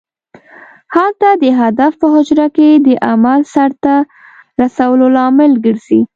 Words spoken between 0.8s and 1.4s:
هلته